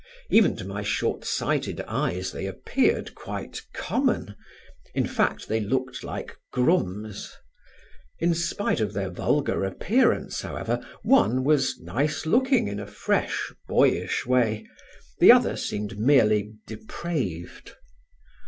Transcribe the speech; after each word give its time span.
Even 0.31 0.55
to 0.55 0.65
my 0.65 0.81
short 0.81 1.23
sighted 1.23 1.79
eyes 1.87 2.31
they 2.31 2.47
appeared 2.47 3.13
quite 3.13 3.61
common: 3.71 4.33
in 4.95 5.05
fact 5.05 5.47
they 5.47 5.59
looked 5.59 6.03
like 6.03 6.35
grooms. 6.51 7.31
In 8.17 8.33
spite 8.33 8.79
of 8.79 8.93
their 8.93 9.11
vulgar 9.11 9.63
appearance, 9.63 10.41
however, 10.41 10.83
one 11.03 11.43
was 11.43 11.79
nice 11.79 12.25
looking 12.25 12.67
in 12.67 12.79
a 12.79 12.87
fresh 12.87 13.53
boyish 13.67 14.25
way; 14.25 14.65
the 15.19 15.31
other 15.31 15.55
seemed 15.55 15.99
merely 15.99 16.55
depraved. 16.65 17.75